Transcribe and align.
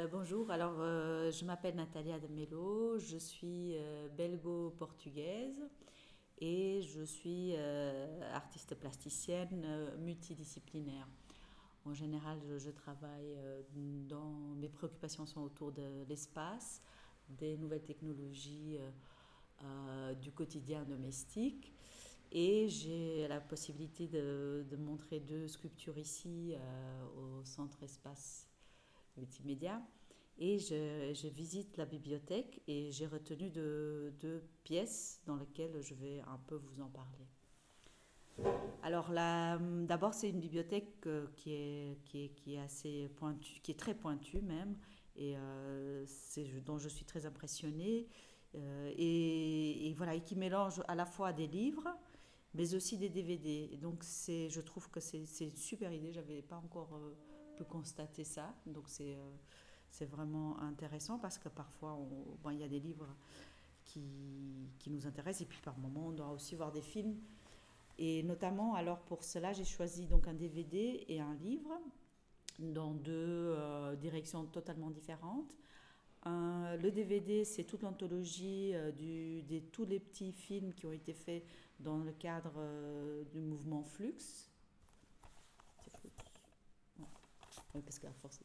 Euh, 0.00 0.06
bonjour, 0.06 0.50
alors 0.50 0.76
euh, 0.78 1.30
je 1.30 1.44
m'appelle 1.44 1.74
Natalia 1.74 2.18
de 2.18 2.26
Mello, 2.28 2.98
je 2.98 3.18
suis 3.18 3.76
euh, 3.76 4.08
belgo-portugaise 4.16 5.68
et 6.38 6.80
je 6.80 7.02
suis 7.02 7.54
artiste 8.32 8.74
plasticienne 8.74 9.62
multidisciplinaire. 9.98 11.06
En 11.84 11.92
général, 11.92 12.38
je, 12.56 12.70
travaille 12.70 13.36
dans. 13.74 14.54
Mes 14.56 14.70
préoccupations 14.70 15.26
sont 15.26 15.42
autour 15.42 15.70
de 15.70 16.04
l'espace, 16.08 16.82
des 17.28 17.58
nouvelles 17.58 17.82
technologies, 17.82 18.78
du 20.22 20.32
quotidien 20.32 20.84
domestique. 20.84 21.74
Et 22.32 22.68
j'ai 22.68 23.28
la 23.28 23.40
possibilité 23.40 24.08
de, 24.08 24.64
de, 24.70 24.76
montrer 24.76 25.20
deux 25.20 25.46
sculptures 25.46 25.98
ici 25.98 26.54
au 27.18 27.44
centre 27.44 27.82
espace 27.82 28.48
multimédia. 29.18 29.82
Et 30.42 30.58
je, 30.58 31.28
visite 31.28 31.76
la 31.76 31.84
bibliothèque 31.84 32.62
et 32.66 32.90
j'ai 32.92 33.06
retenu 33.06 33.50
deux, 33.50 34.42
pièces 34.64 35.20
dans 35.26 35.36
lesquelles 35.36 35.82
je 35.82 35.94
vais 35.94 36.22
un 36.26 36.38
peu 36.46 36.54
vous 36.54 36.80
en 36.80 36.88
parler. 36.88 37.26
Alors 38.82 39.10
d'abord 39.86 40.14
c'est 40.14 40.30
une 40.30 40.40
bibliothèque 40.40 41.06
euh, 41.06 41.26
qui 41.36 41.52
est, 41.52 42.58
assez 42.58 43.10
pointue, 43.16 43.60
qui 43.62 43.72
est 43.72 43.78
très 43.78 43.92
pointue 43.94 44.40
même, 44.40 44.76
et 45.14 45.34
euh, 45.36 46.06
dont 46.64 46.78
je 46.78 46.88
suis 46.88 47.04
très 47.04 47.26
impressionnée, 47.26 48.08
euh, 48.54 48.90
et, 48.96 49.92
voilà, 49.98 50.14
et 50.14 50.22
qui 50.22 50.36
mélange 50.36 50.80
à 50.88 50.94
la 50.94 51.04
fois 51.04 51.34
des 51.34 51.48
livres, 51.48 51.86
mais 52.54 52.74
aussi 52.74 52.96
des 52.96 53.10
DVD. 53.10 53.76
donc 53.82 54.02
je 54.02 54.60
trouve 54.62 54.88
que 54.88 55.00
c'est, 55.00 55.18
une 55.18 55.56
super 55.56 55.92
idée, 55.92 56.14
j'avais 56.14 56.40
pas 56.40 56.56
encore 56.56 56.98
pu 57.58 57.64
constater 57.64 58.24
ça, 58.24 58.54
donc 58.64 58.88
c'est 58.88 59.18
c'est 59.90 60.06
vraiment 60.06 60.58
intéressant 60.60 61.18
parce 61.18 61.38
que 61.38 61.48
parfois, 61.48 61.98
il 62.50 62.58
y 62.58 62.64
a 62.64 62.68
des 62.68 62.80
livres 62.80 63.08
qui, 63.84 64.70
qui, 64.78 64.90
nous 64.90 65.06
intéressent 65.06 65.42
et 65.42 65.46
puis 65.46 65.60
par 65.62 65.76
moment, 65.78 66.06
on 66.08 66.12
doit 66.12 66.30
aussi 66.30 66.54
voir 66.54 66.72
des 66.72 66.82
films. 66.82 67.16
Et 67.98 68.22
notamment, 68.22 68.74
alors 68.74 69.00
pour 69.00 69.22
cela, 69.22 69.52
j'ai 69.52 69.64
choisi 69.64 70.06
donc 70.06 70.26
un 70.26 70.34
DVD 70.34 71.04
et 71.08 71.20
un 71.20 71.34
livre 71.34 71.78
dans 72.60 72.92
deux 72.92 73.12
euh, 73.56 73.96
directions 73.96 74.44
totalement 74.46 74.90
différentes. 74.90 75.56
le 76.24 76.90
DVD, 76.90 77.44
c'est 77.44 77.64
toute 77.64 77.82
l'anthologie 77.82 78.72
euh, 78.74 78.92
du, 78.92 79.42
des 79.42 79.62
tous 79.72 79.84
les 79.84 79.98
petits 79.98 80.32
films 80.32 80.72
qui 80.74 80.86
ont 80.86 80.92
été 80.92 81.12
faits 81.12 81.44
dans 81.78 81.98
le 81.98 82.12
cadre 82.12 82.52
euh, 82.58 83.24
du 83.32 83.40
mouvement 83.40 83.82
Flux. 83.82 84.14
parce 87.72 87.98
que 87.98 88.06
force, 88.20 88.40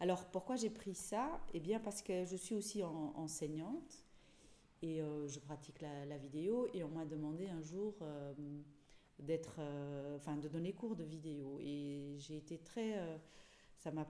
alors 0.00 0.24
pourquoi 0.30 0.56
j'ai 0.56 0.70
pris 0.70 0.94
ça? 0.94 1.40
Eh 1.52 1.60
bien 1.60 1.78
parce 1.78 2.00
que 2.00 2.24
je 2.24 2.36
suis 2.36 2.54
aussi 2.54 2.82
enseignante 2.82 4.06
et 4.80 5.02
euh, 5.02 5.28
je 5.28 5.38
pratique 5.40 5.82
la, 5.82 6.16
vidéo 6.16 6.68
et 6.72 6.82
on 6.82 6.88
m'a 6.88 7.04
demandé 7.04 7.48
un 7.48 7.60
jour 7.60 7.94
euh, 8.00 8.32
d'être, 9.18 9.56
euh, 9.58 10.16
enfin 10.16 10.38
de 10.38 10.48
donner 10.48 10.72
cours 10.72 10.96
de 10.96 11.04
vidéo 11.04 11.58
et 11.60 12.16
j'ai 12.18 12.38
été 12.38 12.56
très, 12.56 13.20
ça 13.76 13.90
m'a, 13.90 14.08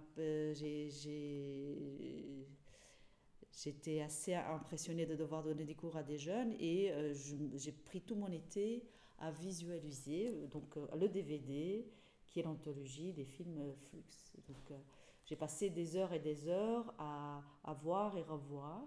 j'étais 3.53 4.01
assez 4.01 4.35
impressionnée 4.35 5.07
de 5.07 5.17
devoir 5.17 5.43
donner 5.43 5.65
des 5.65 5.75
cours 5.75 5.97
à 5.97 6.05
des 6.05 6.19
jeunes 6.19 6.53
et 6.61 6.93
j'ai 7.57 7.73
pris 7.73 8.01
tout 8.01 8.15
mon 8.15 8.31
été 8.31 8.85
à 9.19 9.33
visualiser 9.33 10.47
donc 10.53 10.77
le 10.77 11.09
DVD 11.09 11.85
qui 12.27 12.39
est 12.39 12.45
l'anthologie 12.45 13.13
des 13.13 13.25
films 13.25 13.75
Flux. 13.75 14.05
J'ai 15.31 15.37
passé 15.37 15.71
des 15.71 15.97
heures 15.97 16.13
et 16.13 16.19
des 16.19 16.49
heures 16.49 16.93
à, 16.99 17.41
voir 17.85 18.19
et 18.19 18.23
revoir 18.23 18.83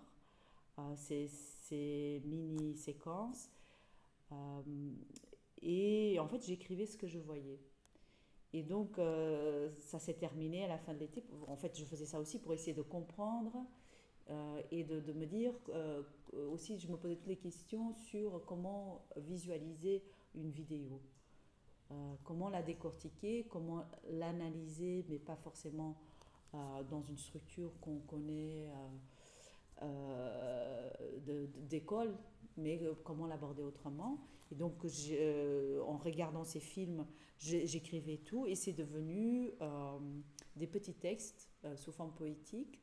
euh, 0.78 0.94
ces, 0.98 1.28
ces 1.28 2.22
mini-séquences. 2.26 3.50
Euh, 4.34 4.62
et 5.62 6.20
en 6.20 6.28
fait, 6.28 6.46
j'écrivais 6.46 6.86
ce 6.86 6.98
que 6.98 7.08
je 7.08 7.18
voyais. 7.18 7.62
Et 8.52 8.62
donc, 8.62 9.00
euh, 9.00 9.70
ça 9.80 10.00
s'est 10.00 10.16
terminé 10.16 10.66
à 10.66 10.68
la 10.68 10.78
fin 10.78 10.94
de 10.94 11.00
l'été. 11.00 11.24
En 11.48 11.56
fait, 11.56 11.80
je 11.80 11.86
faisais 11.86 12.06
ça 12.06 12.20
aussi 12.20 12.40
pour 12.40 12.54
essayer 12.54 12.74
de 12.74 12.82
comprendre 12.82 13.66
et 14.72 14.84
de, 14.86 15.14
me 15.14 15.26
dire 15.26 15.54
aussi, 16.52 16.80
je 16.80 16.88
me 16.88 16.96
posais 16.96 17.16
toutes 17.18 17.28
les 17.28 17.38
questions 17.38 17.94
sur 17.94 18.44
comment 18.46 19.06
visualiser 19.18 20.02
une 20.34 20.50
vidéo. 20.50 21.02
comment 22.24 22.50
la 22.50 22.64
décortiquer, 22.64 23.46
comment 23.50 23.84
l'analyser, 24.10 25.06
mais 25.10 25.20
pas 25.20 25.36
forcément 25.36 25.98
dans 26.90 27.02
une 27.02 27.18
structure 27.18 27.72
qu'on 27.82 28.00
connaît 28.00 28.68
euh, 29.82 30.90
euh, 31.26 31.48
d'école, 31.70 32.16
mais 32.58 32.80
comment 33.04 33.26
l'aborder 33.26 33.64
autrement. 33.64 34.20
Et 34.52 34.56
donc, 34.56 34.74
en 34.84 35.98
regardant 35.98 36.44
ces 36.44 36.60
films, 36.60 37.06
j'écrivais 37.40 38.18
tout 38.18 38.46
et 38.46 38.56
c'est 38.56 38.74
devenu 38.74 39.52
des 40.56 40.68
petits 40.68 40.94
textes 40.94 41.50
sous 41.76 41.92
forme 41.92 42.14
poétique. 42.14 42.80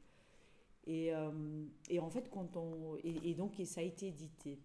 Et, 0.87 1.13
en 1.15 2.11
fait, 2.11 2.29
quand 2.31 2.57
on. 2.57 2.97
Et, 3.05 3.35
donc, 3.35 3.55
ça 3.65 3.83
a 3.83 3.85
été 3.85 4.09
édité. 4.09 4.59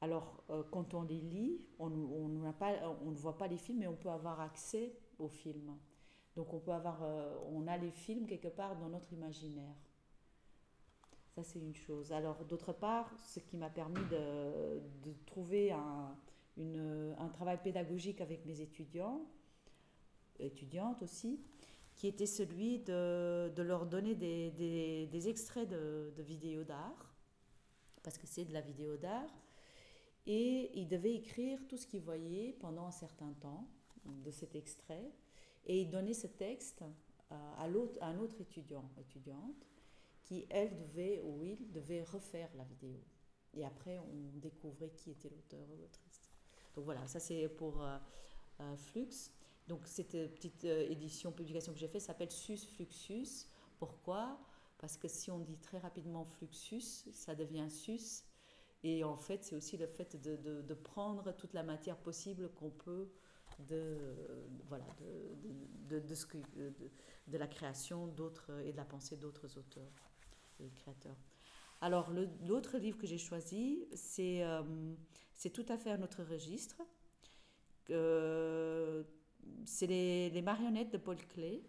Alors, 0.00 0.42
quand 0.72 0.94
on 0.94 1.02
les 1.02 1.20
lit, 1.20 1.60
on 1.78 1.90
ne 1.90 3.16
voit 3.16 3.38
pas 3.38 3.46
les 3.46 3.58
films, 3.58 3.78
mais 3.78 3.86
on 3.86 3.96
peut 3.96 4.10
avoir 4.10 4.40
accès 4.40 4.92
aux 5.20 5.28
films. 5.28 5.76
Donc 6.36 6.52
on 6.52 6.60
peut 6.60 6.72
avoir, 6.72 7.02
euh, 7.02 7.36
on 7.52 7.66
a 7.66 7.76
les 7.76 7.90
films 7.90 8.26
quelque 8.26 8.48
part 8.48 8.76
dans 8.76 8.88
notre 8.88 9.12
imaginaire. 9.12 9.74
Ça 11.34 11.42
c'est 11.42 11.58
une 11.58 11.74
chose. 11.74 12.12
Alors 12.12 12.44
d'autre 12.44 12.72
part, 12.72 13.12
ce 13.24 13.40
qui 13.40 13.56
m'a 13.56 13.70
permis 13.70 14.04
de, 14.10 14.80
trouver 15.26 15.72
un, 15.72 16.16
travail 17.32 17.58
pédagogique 17.62 18.20
avec 18.20 18.44
mes 18.44 18.60
étudiants, 18.60 19.22
étudiantes 20.38 21.02
aussi, 21.02 21.40
qui 21.94 22.08
était 22.08 22.26
celui 22.26 22.78
de, 22.80 23.52
leur 23.62 23.86
donner 23.86 24.14
des 24.14 25.28
extraits 25.28 25.68
de, 25.68 26.12
de 26.16 26.22
vidéos 26.22 26.64
d'art, 26.64 27.14
parce 28.02 28.18
que 28.18 28.26
c'est 28.26 28.44
de 28.44 28.52
la 28.52 28.60
vidéo 28.60 28.96
d'art, 28.96 29.30
et 30.26 30.70
ils 30.78 30.88
devaient 30.88 31.14
écrire 31.14 31.58
tout 31.68 31.76
ce 31.76 31.86
qu'ils 31.86 32.02
voyaient 32.02 32.56
pendant 32.60 32.86
un 32.86 32.90
certain 32.90 33.32
temps 33.40 33.66
de 34.04 34.30
cet 34.30 34.54
extrait 34.54 35.10
et 35.66 35.84
donnait 35.84 36.14
ce 36.14 36.26
texte 36.26 36.82
à, 37.30 37.68
l'autre, 37.68 37.96
à 38.00 38.08
un 38.08 38.18
autre 38.18 38.40
étudiant, 38.40 38.90
étudiante, 38.98 39.66
qui, 40.22 40.46
elle, 40.50 40.76
devait, 40.76 41.20
ou 41.24 41.44
il, 41.44 41.70
devait 41.70 42.02
refaire 42.02 42.48
la 42.56 42.64
vidéo. 42.64 43.00
Et 43.54 43.64
après, 43.64 43.98
on 43.98 44.38
découvrait 44.38 44.90
qui 44.90 45.10
était 45.10 45.28
l'auteur 45.28 45.68
ou 45.70 45.76
l'autrice. 45.76 46.30
Donc 46.74 46.84
voilà, 46.84 47.06
ça 47.06 47.18
c'est 47.18 47.48
pour 47.48 47.82
euh, 47.82 47.98
euh, 48.60 48.76
Flux. 48.76 49.30
Donc 49.66 49.86
cette 49.86 50.12
petite 50.34 50.64
euh, 50.64 50.88
édition, 50.88 51.32
publication 51.32 51.72
que 51.72 51.78
j'ai 51.78 51.88
faite 51.88 52.02
s'appelle 52.02 52.30
Sus 52.30 52.58
Fluxus. 52.58 53.46
Pourquoi? 53.78 54.38
Parce 54.78 54.96
que 54.96 55.08
si 55.08 55.30
on 55.30 55.38
dit 55.38 55.58
très 55.58 55.78
rapidement 55.78 56.24
Fluxus, 56.24 57.10
ça 57.12 57.34
devient 57.34 57.68
Sus. 57.70 58.24
Et 58.82 59.04
en 59.04 59.16
fait, 59.16 59.44
c'est 59.44 59.54
aussi 59.54 59.76
le 59.76 59.86
fait 59.86 60.16
de, 60.16 60.74
prendre 60.74 61.32
toute 61.32 61.52
la 61.52 61.62
matière 61.62 61.98
possible 61.98 62.50
qu'on 62.54 62.70
peut 62.70 63.10
de, 63.68 63.96
voilà, 64.68 64.84
de, 65.88 66.00
de, 66.00 66.14
que, 66.26 66.38
de, 67.26 67.38
la 67.38 67.46
création 67.46 68.06
d'autres 68.06 68.50
et 68.64 68.72
de 68.72 68.76
la 68.76 68.84
pensée 68.84 69.16
d'autres 69.16 69.58
auteurs 69.58 70.10
et 70.58 70.70
créateurs. 70.70 71.16
Alors, 71.80 72.12
l'autre 72.46 72.78
livre 72.78 72.98
que 72.98 73.06
j'ai 73.06 73.18
choisi, 73.18 73.86
c'est 73.94 74.42
euh, 74.42 74.62
tout 75.54 75.66
à 75.68 75.78
fait 75.78 75.90
un 75.90 76.02
autre 76.02 76.22
registre. 76.22 76.82
Euh, 77.90 79.02
c'est 79.64 79.86
les, 79.86 80.30
les, 80.30 80.42
marionnettes 80.42 80.92
de 80.92 80.98
Paul 80.98 81.16
Klee. 81.16 81.62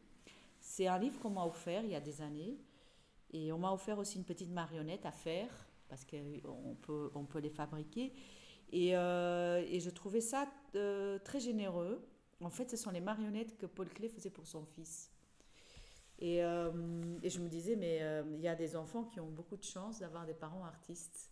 C'est 0.60 0.88
un 0.88 1.00
livre 1.00 1.20
qu'on 1.20 1.30
m'a 1.30 1.46
offert 1.46 1.84
il 1.84 1.92
y 1.92 1.96
a 1.96 2.02
des 2.02 2.22
années. 2.22 2.58
Et 3.34 3.52
on 3.52 3.58
m'a 3.58 3.72
offert 3.72 3.98
aussi 3.98 4.18
une 4.18 4.26
petite 4.26 4.50
marionnette 4.50 5.06
à 5.06 5.12
faire, 5.12 5.50
parce 5.88 6.04
qu'on 6.04 6.76
peut, 6.82 7.12
on 7.16 7.26
peut 7.26 7.40
les 7.40 7.50
fabriquer. 7.50 8.12
Et, 8.72 8.96
euh, 8.96 9.64
et 9.68 9.80
je 9.80 9.90
trouvais 9.90 10.22
ça 10.22 10.48
euh, 10.76 11.20
très 11.20 11.40
généreux. 11.40 12.08
En 12.42 12.50
fait, 12.50 12.70
ce 12.70 12.78
sont 12.78 12.92
les 12.92 13.02
marionnettes 13.02 13.58
que 13.58 13.66
Paul 13.66 13.90
Klee 13.90 14.10
faisait 14.10 14.30
pour 14.30 14.48
son 14.48 14.66
fils. 14.66 15.12
Et, 16.20 16.44
euh, 16.44 16.72
je 17.24 17.40
me 17.40 17.50
disais, 17.50 17.76
mais 17.76 18.02
il 18.34 18.42
y 18.42 18.48
a 18.48 18.56
des 18.56 18.76
enfants 18.76 19.04
qui 19.04 19.20
ont 19.20 19.30
beaucoup 19.30 19.58
de 19.58 19.64
chance 19.64 20.00
d'avoir 20.00 20.26
des 20.26 20.34
parents 20.34 20.64
artistes 20.66 21.30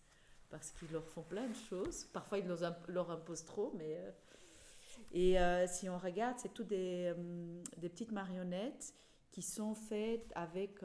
parce 0.50 0.72
qu'ils 0.72 0.92
leur 0.92 1.08
font 1.08 1.24
plein 1.24 1.48
de 1.48 1.56
choses. 1.56 2.06
Parfois, 2.06 2.40
ils 2.40 2.48
leur, 2.88 3.12
imposent 3.12 3.46
trop, 3.46 3.74
mais. 3.78 3.98
et 5.14 5.38
si 5.68 5.90
on 5.90 5.98
regarde, 5.98 6.38
c'est 6.40 6.54
tout 6.54 6.64
des, 6.64 7.14
des, 7.78 7.90
petites 7.90 8.12
marionnettes 8.12 8.94
qui 9.32 9.44
sont 9.44 9.76
faites 9.76 10.32
avec 10.36 10.80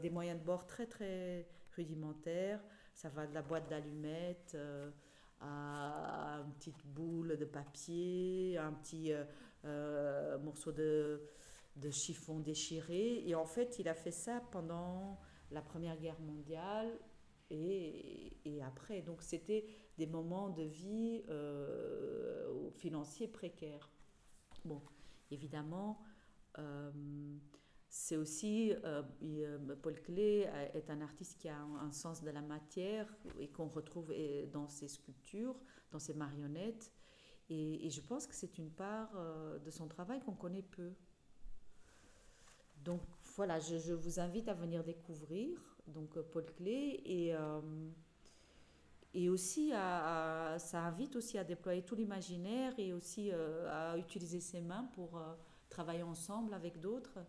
des 0.00 0.10
moyens 0.10 0.40
de 0.40 0.44
bord 0.44 0.66
très, 0.66 0.86
très 0.86 1.46
rudimentaires. 1.76 2.60
Ça 2.94 3.10
va 3.10 3.26
de 3.26 3.34
la 3.34 3.42
boîte 3.42 3.68
d'allumettes 3.68 4.56
une 5.44 6.52
petite 6.54 6.86
boule 6.86 7.36
de 7.36 7.44
papier, 7.44 8.58
un 8.58 8.72
petit 8.72 9.12
euh, 9.12 9.24
euh, 9.64 10.38
morceau 10.38 10.72
de, 10.72 11.22
de 11.76 11.90
chiffons 11.90 12.40
déchirés. 12.40 13.22
Et 13.26 13.34
en 13.34 13.46
fait, 13.46 13.78
il 13.78 13.88
a 13.88 13.94
fait 13.94 14.10
ça 14.10 14.42
pendant 14.50 15.18
la 15.50 15.62
Première 15.62 15.96
Guerre 15.98 16.20
mondiale 16.20 16.98
et, 17.50 18.36
et 18.44 18.62
après. 18.62 19.02
Donc 19.02 19.22
c'était 19.22 19.66
des 19.98 20.06
moments 20.06 20.50
de 20.50 20.62
vie 20.62 21.22
euh, 21.28 22.70
financiers 22.70 23.28
précaires. 23.28 23.88
Bon, 24.64 24.82
évidemment, 25.30 26.00
c'est 27.96 28.16
aussi, 28.16 28.72
euh, 28.84 29.58
Paul 29.82 30.00
Klee 30.00 30.42
est 30.74 30.90
un 30.90 31.00
artiste 31.00 31.38
qui 31.38 31.48
a 31.48 31.60
un, 31.60 31.92
sens 31.92 32.22
de 32.22 32.30
la 32.30 32.42
matière 32.42 33.06
et 33.38 33.48
qu'on 33.48 33.68
retrouve 33.68 34.12
dans 34.52 34.68
ses 34.68 34.88
sculptures, 34.88 35.56
dans 35.92 36.00
ses 36.00 36.14
marionnettes. 36.14 36.92
Et, 37.48 37.88
je 37.90 38.00
pense 38.00 38.26
que 38.26 38.34
c'est 38.34 38.58
une 38.58 38.70
part 38.70 39.12
de 39.64 39.70
son 39.70 39.86
travail 39.86 40.20
qu'on 40.20 40.34
connaît 40.34 40.62
peu. 40.62 40.92
Donc 42.82 43.00
voilà, 43.36 43.60
je, 43.60 43.92
vous 43.92 44.18
invite 44.18 44.48
à 44.48 44.54
venir 44.54 44.82
découvrir 44.82 45.58
donc 45.86 46.18
Paul 46.20 46.44
Klee 46.56 47.00
et 47.04 47.34
et 49.14 49.28
aussi 49.28 49.72
à, 49.72 50.56
ça 50.58 50.82
invite 50.82 51.14
aussi 51.16 51.38
à 51.38 51.44
déployer 51.44 51.82
tout 51.82 51.94
l'imaginaire 51.94 52.74
et 52.78 52.92
aussi 52.92 53.30
euh, 53.32 53.92
à 53.92 53.96
utiliser 53.96 54.40
ses 54.40 54.60
mains 54.60 54.90
pour 54.94 55.16
euh, 55.16 55.34
travailler 55.70 56.02
ensemble 56.02 56.52
avec 56.52 56.80
d'autres 56.80 57.20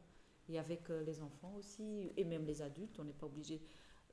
et 0.50 0.60
avec 0.60 0.90
euh, 0.90 1.04
les 1.04 1.22
enfants 1.22 1.54
aussi 1.56 2.12
et 2.18 2.24
même 2.24 2.46
les 2.46 2.62
adultes. 2.62 3.00
On 3.00 3.04
n'est 3.04 3.14
pas 3.14 3.26
obligé 3.26 3.62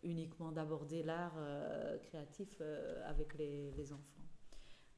uniquement 0.02 0.50
d'aborder 0.52 1.02
l'art 1.02 1.38
créatif 2.02 2.61
avec 3.05 3.34
les, 3.34 3.70
les, 3.70 3.93
enfants. 3.93 4.25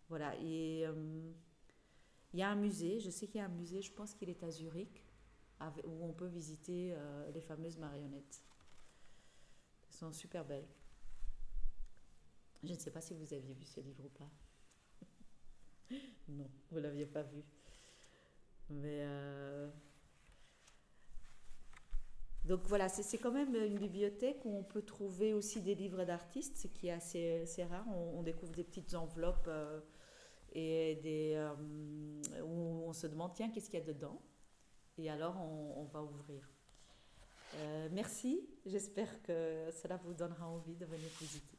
Voilà. 0.08 0.34
Et 0.40 0.86
il 2.32 2.38
y 2.38 2.42
a 2.42 2.48
un 2.48 2.54
musée, 2.54 3.00
je 3.00 3.10
sais 3.10 3.26
qu'il 3.26 3.36
y 3.36 3.40
a 3.42 3.44
un 3.44 3.50
musée, 3.50 3.82
je 3.82 3.92
pense 3.92 4.14
qu'il 4.14 4.30
est 4.30 4.42
à 4.42 4.50
Zurich, 4.50 5.04
où 5.84 6.06
on 6.06 6.14
peut 6.14 6.28
visiter 6.28 6.96
les 7.34 7.42
fameuses 7.42 7.76
marionnettes. 7.76 8.42
Elles 9.86 9.94
sont 9.94 10.10
super 10.14 10.42
belles. 10.42 10.66
Je 12.66 12.72
ne 12.72 12.78
sais 12.78 12.90
pas 12.90 13.02
si 13.02 13.12
vous 13.12 13.34
aviez 13.34 13.52
vu 13.52 13.66
ce 13.66 13.80
livre 13.80 14.04
ou 14.04 14.08
pas. 14.08 14.30
non, 16.28 16.48
vous 16.70 16.78
ne 16.78 16.82
l'aviez 16.82 17.06
pas 17.06 17.22
vu. 17.22 17.42
Mais. 18.70 19.00
Euh, 19.02 19.68
donc 22.44 22.60
voilà, 22.66 22.88
c'est 22.90 23.18
quand 23.18 23.30
même 23.30 23.54
une 23.54 23.78
bibliothèque 23.78 24.44
où 24.44 24.54
on 24.54 24.62
peut 24.62 24.82
trouver 24.82 25.32
aussi 25.32 25.62
des 25.62 25.74
livres 25.74 26.04
d'artistes, 26.04 26.58
ce 26.58 26.66
qui 26.66 26.88
est 26.88 26.92
assez, 26.92 27.64
rare. 27.64 27.86
On, 27.88 28.22
découvre 28.22 28.52
des 28.52 28.64
petites 28.64 28.94
enveloppes 28.94 29.48
euh, 29.48 29.80
et 30.52 30.96
des, 31.02 31.34
euh, 31.36 32.42
où 32.42 32.84
on 32.86 32.92
se 32.92 33.06
demande, 33.06 33.32
tiens, 33.34 33.50
qu'est-ce 33.50 33.70
qu'il 33.70 33.78
y 33.78 33.82
a 33.82 33.86
dedans? 33.86 34.20
Et 34.98 35.10
alors 35.10 35.36
on, 35.40 35.80
on 35.80 35.84
va 35.84 36.02
ouvrir. 36.02 36.48
merci, 37.92 38.46
j'espère 38.66 39.22
que 39.22 39.70
cela 39.82 39.96
vous 39.96 40.12
donnera 40.12 40.46
envie 40.46 40.76
de 40.76 40.84
venir 40.84 41.08
visiter. 41.18 41.58